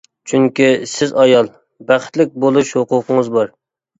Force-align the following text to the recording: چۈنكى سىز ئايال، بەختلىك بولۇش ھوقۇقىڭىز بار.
چۈنكى 0.29 0.69
سىز 0.91 1.11
ئايال، 1.23 1.51
بەختلىك 1.91 2.33
بولۇش 2.45 2.71
ھوقۇقىڭىز 2.79 3.29
بار. 3.39 3.55